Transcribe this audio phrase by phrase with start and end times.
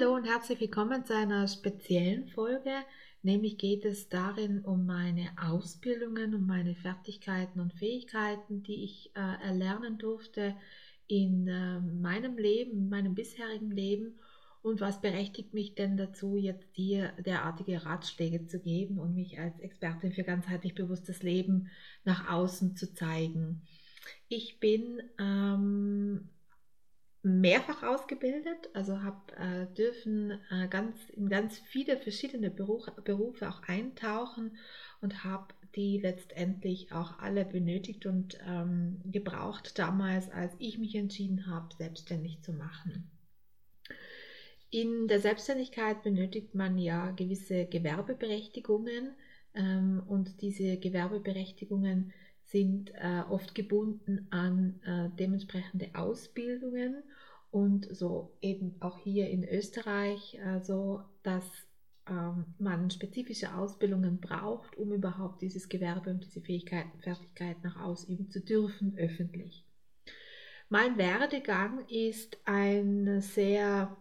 [0.00, 2.70] Hallo und herzlich willkommen zu einer speziellen Folge.
[3.22, 9.20] Nämlich geht es darin um meine Ausbildungen, um meine Fertigkeiten und Fähigkeiten, die ich äh,
[9.20, 10.56] erlernen durfte
[11.06, 14.18] in äh, meinem Leben, in meinem bisherigen Leben
[14.62, 19.60] und was berechtigt mich denn dazu, jetzt dir derartige Ratschläge zu geben und mich als
[19.60, 21.68] Expertin für ganzheitlich bewusstes Leben
[22.04, 23.60] nach außen zu zeigen.
[24.28, 26.30] Ich bin ähm,
[27.22, 33.62] mehrfach ausgebildet, also habe äh, dürfen äh, ganz in ganz viele verschiedene Beruch, Berufe auch
[33.64, 34.56] eintauchen
[35.00, 41.46] und habe die letztendlich auch alle benötigt und ähm, gebraucht damals, als ich mich entschieden
[41.46, 43.10] habe, selbstständig zu machen.
[44.70, 49.14] In der Selbstständigkeit benötigt man ja gewisse Gewerbeberechtigungen
[49.54, 52.12] ähm, und diese Gewerbeberechtigungen
[52.50, 57.02] sind äh, oft gebunden an äh, dementsprechende Ausbildungen
[57.50, 61.44] und so eben auch hier in Österreich äh, so, dass
[62.08, 68.30] ähm, man spezifische Ausbildungen braucht, um überhaupt dieses Gewerbe und diese Fähigkeiten, Fertigkeiten auch ausüben
[68.30, 69.64] zu dürfen öffentlich.
[70.68, 73.96] Mein Werdegang ist ein sehr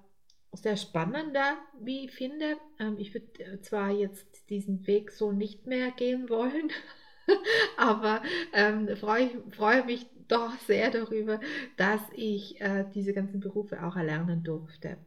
[0.51, 2.57] sehr spannender, wie ich finde.
[2.79, 6.71] Ähm, ich würde äh, zwar jetzt diesen Weg so nicht mehr gehen wollen,
[7.77, 8.21] aber
[8.53, 11.39] ähm, freue, freue mich doch sehr darüber,
[11.77, 14.97] dass ich äh, diese ganzen Berufe auch erlernen durfte.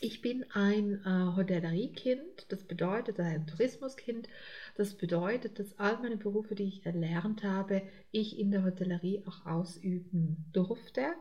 [0.00, 4.28] Ich bin ein äh, Hotelleriekind, das bedeutet ein Tourismuskind.
[4.76, 7.82] Das bedeutet, dass all meine Berufe, die ich erlernt habe,
[8.12, 11.14] ich in der Hotellerie auch ausüben durfte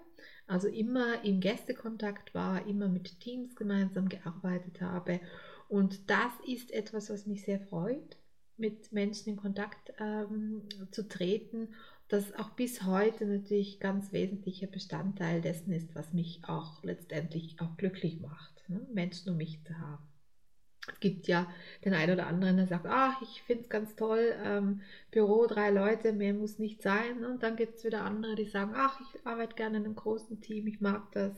[0.48, 5.20] also immer im Gästekontakt war, immer mit Teams gemeinsam gearbeitet habe.
[5.68, 8.18] Und das ist etwas, was mich sehr freut,
[8.58, 11.70] mit Menschen in Kontakt ähm, zu treten,
[12.08, 17.76] das auch bis heute natürlich ganz wesentlicher Bestandteil dessen ist, was mich auch letztendlich auch
[17.78, 18.86] glücklich macht, ne?
[18.94, 20.08] Menschen um mich zu haben.
[20.90, 21.48] Es gibt ja
[21.84, 24.82] den einen oder anderen, der sagt, ach, ich finde es ganz toll, ähm,
[25.12, 27.26] Büro, drei Leute, mehr muss nicht sein.
[27.26, 30.40] Und dann gibt es wieder andere, die sagen, ach, ich arbeite gerne in einem großen
[30.40, 31.34] Team, ich mag das.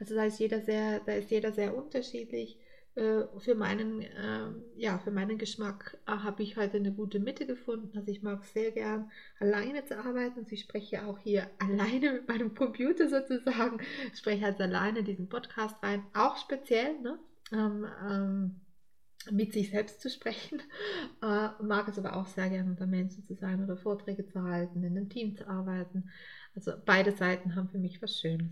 [0.00, 2.58] Also da ist jeder sehr, da ist jeder sehr unterschiedlich.
[2.94, 7.46] Äh, für meinen, äh, ja, für meinen Geschmack äh, habe ich heute eine gute Mitte
[7.46, 7.96] gefunden.
[7.96, 10.40] Also ich mag sehr gern alleine zu arbeiten.
[10.40, 13.80] Also ich spreche auch hier alleine mit meinem Computer sozusagen.
[14.12, 17.18] Ich spreche also alleine diesen Podcast rein, auch speziell, ne?
[17.52, 18.60] Ähm, ähm,
[19.30, 20.60] mit sich selbst zu sprechen,
[21.22, 24.82] äh, mag es aber auch sehr gerne unter Menschen zu sein oder Vorträge zu halten,
[24.82, 26.10] in einem Team zu arbeiten.
[26.54, 28.50] Also beide Seiten haben für mich was Schönes.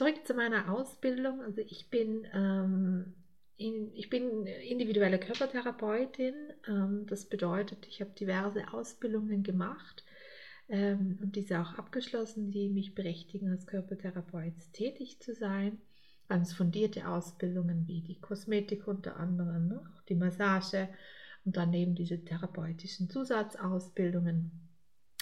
[0.00, 1.42] Zurück zu meiner Ausbildung.
[1.42, 3.12] Also ich bin, ähm,
[3.58, 6.32] in, ich bin individuelle Körpertherapeutin.
[6.66, 10.06] Ähm, das bedeutet, ich habe diverse Ausbildungen gemacht
[10.70, 15.76] ähm, und diese auch abgeschlossen, die mich berechtigen, als Körpertherapeut tätig zu sein
[16.30, 19.82] ganz fundierte Ausbildungen wie die Kosmetik unter anderem, ne?
[20.08, 20.88] die Massage
[21.44, 24.69] und daneben diese therapeutischen Zusatzausbildungen.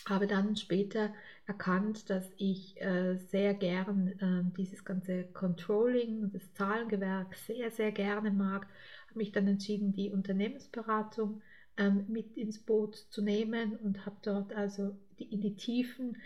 [0.08, 1.12] Habe dann später
[1.46, 8.30] erkannt, dass ich äh, sehr gern äh, dieses ganze Controlling das Zahlengewerk sehr, sehr gerne
[8.30, 8.66] mag.
[9.08, 11.42] Habe mich dann entschieden, die Unternehmensberatung
[11.76, 16.16] ähm, mit ins Boot zu nehmen und habe dort also die, in die Tiefen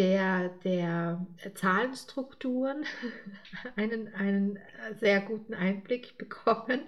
[0.00, 2.84] der, der Zahlenstrukturen
[3.76, 4.58] einen, einen
[4.98, 6.80] sehr guten Einblick bekommen.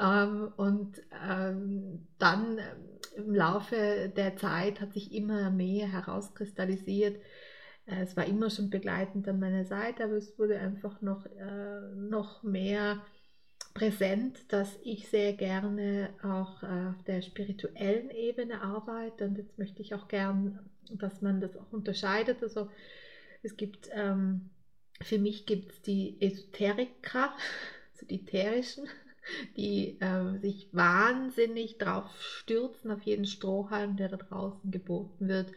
[0.00, 7.20] Ähm, und ähm, dann ähm, im Laufe der Zeit hat sich immer mehr herauskristallisiert,
[7.86, 11.80] Äh, es war immer schon begleitend an meiner Seite, aber es wurde einfach noch, äh,
[11.96, 13.02] noch mehr
[13.74, 19.26] präsent, dass ich sehr gerne auch auf der spirituellen Ebene arbeite.
[19.26, 20.58] Und jetzt möchte ich auch gern,
[20.90, 22.42] dass man das auch unterscheidet.
[22.42, 22.68] Also
[23.42, 24.50] es gibt, ähm,
[25.02, 27.32] für mich gibt es die Esoteriker,
[27.92, 28.86] also die ätherischen,
[29.56, 35.52] die äh, sich wahnsinnig drauf stürzen, auf jeden Strohhalm, der da draußen geboten wird,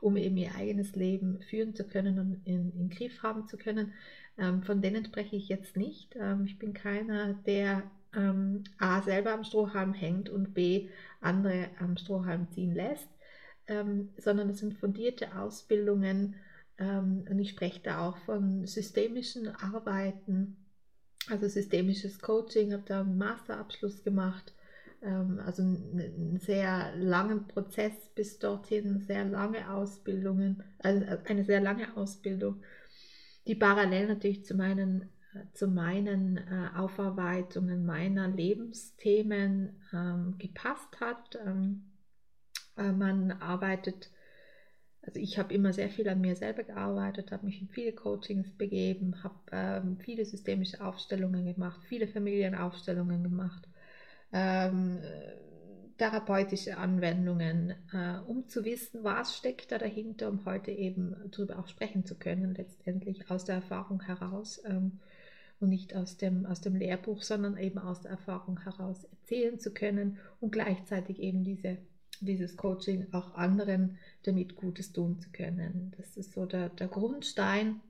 [0.00, 3.92] um eben ihr eigenes Leben führen zu können und in, in Griff haben zu können.
[4.38, 6.14] Ähm, von denen spreche ich jetzt nicht.
[6.16, 7.82] Ähm, ich bin keiner, der
[8.14, 10.88] ähm, A selber am Strohhalm hängt und B
[11.20, 13.08] andere am Strohhalm ziehen lässt,
[14.16, 16.36] sondern es sind fundierte Ausbildungen
[16.78, 20.56] und ich spreche da auch von systemischen Arbeiten,
[21.28, 24.54] also systemisches Coaching, habe da einen Masterabschluss gemacht,
[25.44, 32.62] also einen sehr langen Prozess bis dorthin, sehr lange Ausbildungen, also eine sehr lange Ausbildung
[33.48, 41.38] die parallel natürlich zu meinen, äh, zu meinen äh, Aufarbeitungen meiner Lebensthemen ähm, gepasst hat.
[41.44, 41.82] Ähm,
[42.76, 44.10] äh, man arbeitet,
[45.02, 48.50] also ich habe immer sehr viel an mir selber gearbeitet, habe mich in viele Coachings
[48.52, 53.66] begeben, habe ähm, viele systemische Aufstellungen gemacht, viele Familienaufstellungen gemacht.
[55.98, 61.66] Therapeutische Anwendungen, äh, um zu wissen, was steckt da dahinter, um heute eben darüber auch
[61.66, 65.00] sprechen zu können, letztendlich aus der Erfahrung heraus ähm,
[65.58, 69.74] und nicht aus dem, aus dem Lehrbuch, sondern eben aus der Erfahrung heraus erzählen zu
[69.74, 71.78] können und gleichzeitig eben diese,
[72.20, 75.92] dieses Coaching auch anderen damit Gutes tun zu können.
[75.96, 77.80] Das ist so der, der Grundstein,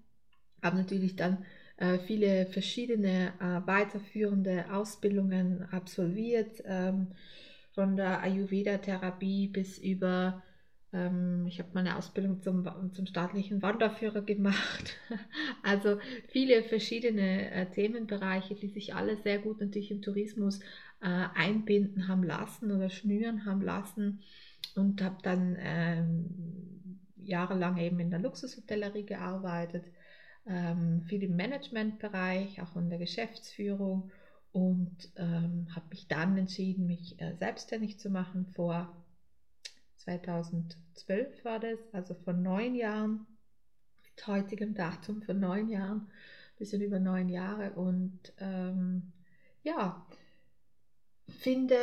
[0.63, 1.45] aber natürlich dann
[1.77, 6.63] äh, viele verschiedene äh, weiterführende Ausbildungen absolviert.
[6.65, 7.09] Ähm,
[7.79, 10.43] von der Ayurveda-Therapie bis über,
[10.93, 14.97] ähm, ich habe meine Ausbildung zum, zum staatlichen Wanderführer gemacht.
[15.63, 20.59] also viele verschiedene äh, Themenbereiche, die sich alle sehr gut natürlich im Tourismus
[21.01, 24.23] äh, einbinden haben lassen oder schnüren haben lassen
[24.75, 29.85] und habe dann ähm, jahrelang eben in der Luxushotellerie gearbeitet,
[30.49, 34.11] ähm, viel im Managementbereich, auch in der Geschäftsführung
[34.59, 38.45] und ähm, habe mich dann entschieden, mich äh, selbstständig zu machen.
[38.57, 38.93] Vor
[39.99, 43.25] 2012 war das, also vor neun Jahren,
[44.03, 46.11] mit heutigem Datum vor neun Jahren,
[46.59, 47.71] bisschen über neun Jahre.
[47.75, 49.13] Und ähm,
[49.63, 50.05] ja,
[51.29, 51.77] finde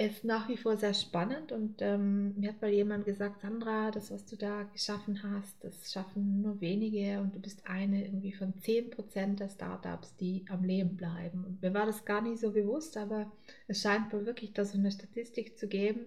[0.00, 4.12] es nach wie vor sehr spannend und ähm, mir hat mal jemand gesagt, Sandra, das,
[4.12, 8.54] was du da geschaffen hast, das schaffen nur wenige und du bist eine irgendwie von
[8.54, 11.44] 10% der Startups, die am Leben bleiben.
[11.44, 13.32] Und mir war das gar nicht so bewusst, aber
[13.66, 16.06] es scheint wohl wirklich da so eine Statistik zu geben.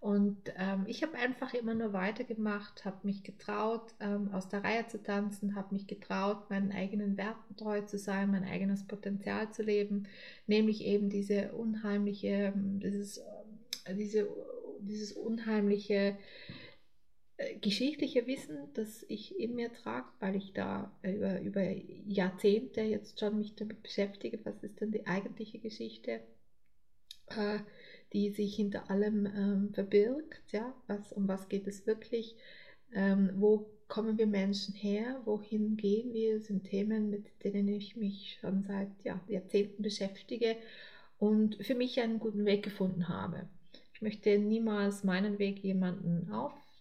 [0.00, 4.86] Und ähm, ich habe einfach immer nur weitergemacht, habe mich getraut, ähm, aus der Reihe
[4.86, 9.64] zu tanzen, habe mich getraut, meinen eigenen Werten treu zu sein, mein eigenes Potenzial zu
[9.64, 10.06] leben,
[10.46, 14.28] nämlich eben diese unheimliche, ähm, dieses, äh, diese,
[14.78, 16.16] dieses unheimliche
[17.36, 21.62] äh, geschichtliche Wissen, das ich in mir trage, weil ich da über, über
[22.06, 26.20] Jahrzehnte jetzt schon mich damit beschäftige, was ist denn die eigentliche Geschichte.
[27.30, 27.58] Äh,
[28.12, 30.52] die sich hinter allem ähm, verbirgt.
[30.52, 30.74] Ja?
[30.86, 32.36] Was, um was geht es wirklich?
[32.94, 35.20] Ähm, wo kommen wir Menschen her?
[35.24, 36.38] Wohin gehen wir?
[36.38, 40.56] Das sind Themen, mit denen ich mich schon seit ja, Jahrzehnten beschäftige
[41.18, 43.48] und für mich einen guten Weg gefunden habe.
[43.94, 46.30] Ich möchte niemals meinen Weg jemanden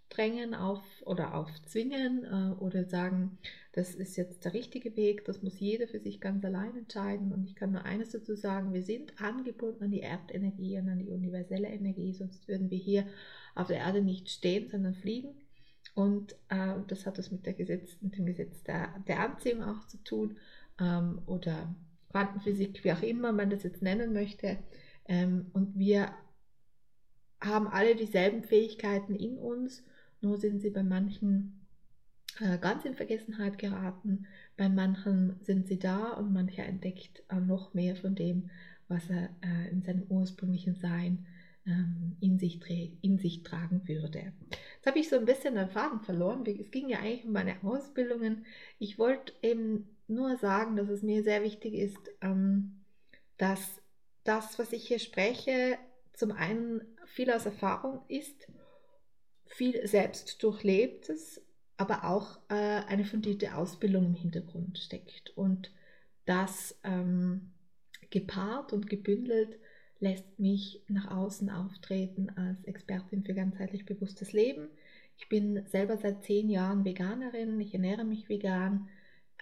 [0.08, 3.38] aufdrängen auf, oder aufzwingen äh, oder sagen,
[3.74, 7.32] das ist jetzt der richtige Weg, das muss jeder für sich ganz allein entscheiden.
[7.32, 11.00] Und ich kann nur eines dazu sagen, wir sind angebunden an die Erdenergie und an
[11.00, 13.06] die universelle Energie, sonst würden wir hier
[13.56, 15.36] auf der Erde nicht stehen, sondern fliegen.
[15.94, 20.38] Und äh, das hat das mit, mit dem Gesetz der, der Anziehung auch zu tun
[20.80, 21.76] ähm, oder
[22.12, 24.58] Quantenphysik, wie auch immer man das jetzt nennen möchte.
[25.08, 26.12] Ähm, und wir
[27.40, 29.84] haben alle dieselben Fähigkeiten in uns,
[30.22, 31.66] nur sind sie bei manchen
[32.40, 34.26] äh, ganz in Vergessenheit geraten.
[34.56, 38.50] Bei manchen sind sie da und mancher entdeckt noch mehr von dem,
[38.88, 41.26] was er äh, in seinem ursprünglichen Sein
[41.68, 42.60] ähm, in sich,
[43.02, 44.32] in sich tragen würde.
[44.76, 46.46] Jetzt habe ich so ein bisschen Faden verloren.
[46.46, 48.46] Es ging ja eigentlich um meine Ausbildungen.
[48.80, 52.84] Ich wollte eben nur sagen, dass es mir sehr wichtig ist, ähm,
[53.38, 53.82] dass
[54.24, 55.78] das, was ich hier spreche,
[56.14, 58.48] zum einen viel aus Erfahrung ist,
[59.48, 61.42] viel selbst durchlebtes,
[61.78, 65.36] aber auch äh, eine fundierte Ausbildung im Hintergrund steckt.
[65.38, 65.72] Und
[66.26, 67.52] das ähm,
[68.10, 69.58] gepaart und gebündelt
[70.00, 74.70] lässt mich nach außen auftreten als Expertin für ganzheitlich bewusstes Leben.
[75.18, 78.90] Ich bin selber seit zehn Jahren Veganerin, ich ernähre mich vegan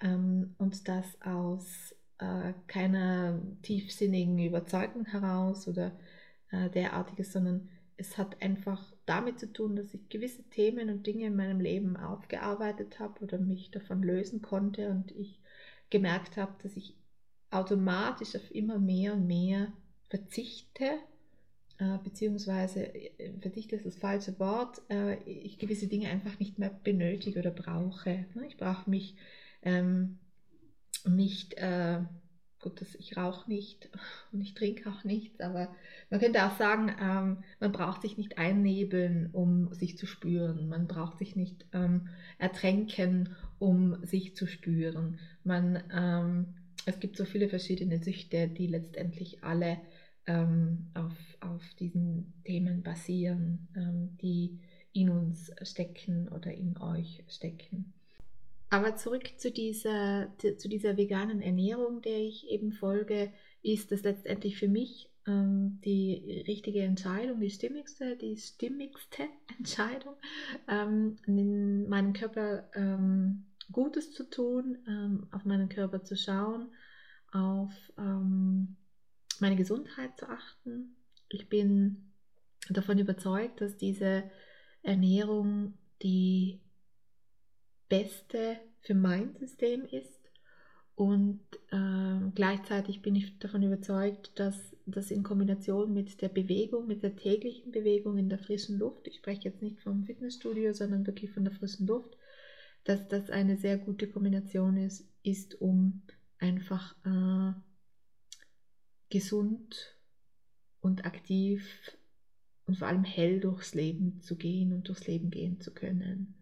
[0.02, 5.92] ähm, und das aus äh, keiner tiefsinnigen Überzeugung heraus oder
[6.52, 11.28] äh, derartiges, sondern es hat einfach damit zu tun, dass ich gewisse Themen und Dinge
[11.28, 15.40] in meinem Leben aufgearbeitet habe oder mich davon lösen konnte und ich
[15.90, 16.96] gemerkt habe, dass ich
[17.52, 19.72] automatisch auf immer mehr und mehr
[20.10, 20.86] verzichte,
[21.78, 26.70] äh, beziehungsweise äh, verzichte ist das falsche Wort, äh, ich gewisse Dinge einfach nicht mehr
[26.84, 28.26] benötige oder brauche.
[28.34, 28.48] Ne?
[28.48, 29.16] Ich brauche mich
[29.62, 30.20] ähm,
[31.06, 32.00] nicht äh,
[32.66, 33.90] gut, das, ich rauche nicht
[34.34, 35.74] und ich trinke auch nichts, aber
[36.10, 40.68] man könnte auch sagen, ähm, man braucht sich nicht einnebeln, um sich zu spüren.
[40.68, 45.20] Man braucht sich nicht ähm, ertränken, um sich zu spüren.
[45.44, 46.56] Man, ähm,
[46.86, 49.78] es gibt so viele verschiedene Süchte, die letztendlich alle
[50.26, 54.60] ähm, auf, auf diesen Themen basieren, ähm, die
[54.92, 57.94] in uns stecken oder in euch stecken.
[58.70, 63.32] Aber zurück zu dieser, zu dieser veganen Ernährung, der ich eben folge,
[63.62, 69.24] ist das letztendlich für mich ähm, die richtige Entscheidung, die stimmigste, die stimmigste
[69.58, 70.16] Entscheidung,
[70.68, 76.70] ähm, in meinem Körper ähm, Gutes zu tun, ähm, auf meinen Körper zu schauen,
[77.32, 78.76] auf ähm,
[79.40, 80.96] meine Gesundheit zu achten.
[81.30, 82.12] Ich bin
[82.70, 84.24] davon überzeugt, dass diese
[84.84, 86.62] Ernährung die
[87.90, 90.12] Beste für mein System ist.
[90.96, 97.04] Und äh, gleichzeitig bin ich davon überzeugt, dass das in Kombination mit der Bewegung, mit
[97.04, 101.32] der täglichen Bewegung in der frischen Luft, ich spreche jetzt nicht vom Fitnessstudio, sondern wirklich
[101.32, 102.16] von der frischen Luft,
[102.86, 106.04] dass das eine sehr gute Kombination ist, ist um
[106.38, 107.54] einfach äh,
[109.10, 109.98] gesund
[110.80, 111.68] und aktiv
[112.68, 116.36] und vor allem hell durchs Leben zu gehen und durchs Leben gehen zu können.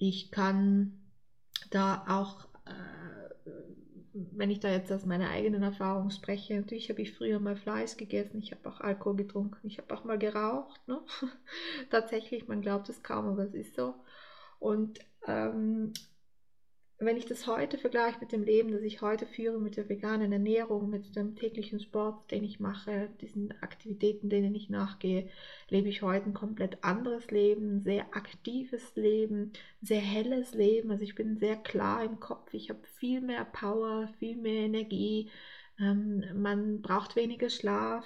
[0.00, 0.98] Ich kann
[1.70, 3.30] da auch, äh,
[4.14, 7.98] wenn ich da jetzt aus meiner eigenen Erfahrung spreche, natürlich habe ich früher mal Fleisch
[7.98, 10.80] gegessen, ich habe auch Alkohol getrunken, ich habe auch mal geraucht.
[10.88, 11.02] Ne?
[11.90, 13.94] Tatsächlich, man glaubt es kaum, aber es ist so.
[14.58, 15.92] Und ähm,
[17.02, 20.32] wenn ich das heute vergleiche mit dem Leben, das ich heute führe, mit der veganen
[20.32, 25.28] Ernährung, mit dem täglichen Sport, den ich mache, diesen Aktivitäten, denen ich nachgehe,
[25.70, 30.90] lebe ich heute ein komplett anderes Leben, ein sehr aktives Leben, ein sehr helles Leben.
[30.90, 35.30] Also ich bin sehr klar im Kopf, ich habe viel mehr Power, viel mehr Energie,
[35.78, 38.04] ähm, man braucht weniger Schlaf,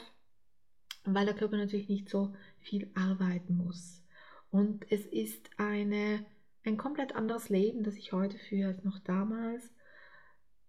[1.04, 4.04] weil der Körper natürlich nicht so viel arbeiten muss.
[4.52, 6.24] Und es ist eine
[6.64, 9.70] ein komplett anderes Leben, das ich heute führe als noch damals,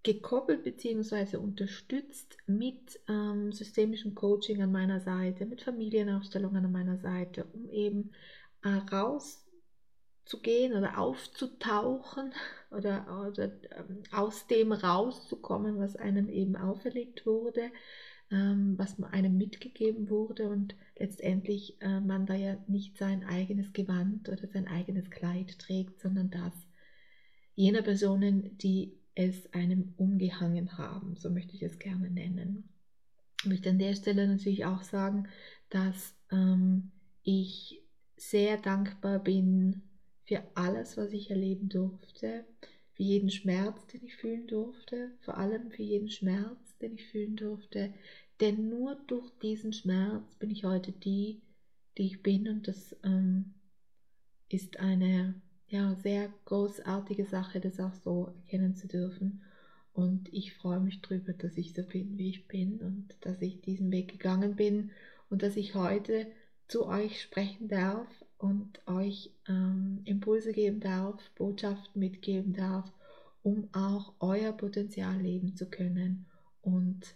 [0.04, 1.38] gekoppelt bzw.
[1.38, 8.12] unterstützt mit ähm, systemischem Coaching an meiner Seite, mit Familienaufstellungen an meiner Seite, um eben
[8.64, 12.34] äh, rauszugehen oder aufzutauchen
[12.70, 17.72] oder, oder ähm, aus dem rauszukommen, was einem eben auferlegt wurde,
[18.30, 24.30] ähm, was einem mitgegeben wurde und letztendlich äh, man da ja nicht sein eigenes Gewand
[24.30, 26.54] oder sein eigenes Kleid trägt, sondern das
[27.56, 32.70] jener Personen, die es einem umgehangen haben, so möchte ich es gerne nennen.
[33.42, 35.28] Ich möchte an der Stelle natürlich auch sagen,
[35.70, 36.92] dass ähm,
[37.24, 37.82] ich
[38.18, 39.84] sehr dankbar bin
[40.26, 42.46] für alles, was ich erleben durfte,
[42.94, 47.36] für jeden Schmerz, den ich fühlen durfte, vor allem für jeden Schmerz, den ich fühlen
[47.36, 47.94] durfte,
[48.40, 51.42] denn nur durch diesen Schmerz bin ich heute die,
[51.98, 53.54] die ich bin und das ähm,
[54.50, 59.42] ist eine ja, sehr großartige Sache, das auch so erkennen zu dürfen.
[59.94, 63.62] Und ich freue mich darüber, dass ich so bin, wie ich bin und dass ich
[63.62, 64.92] diesen Weg gegangen bin
[65.30, 66.28] und dass ich heute
[66.68, 72.92] zu euch sprechen darf und euch ähm, Impulse geben darf, Botschaften mitgeben darf,
[73.42, 76.26] um auch euer Potenzial leben zu können.
[76.62, 77.16] Und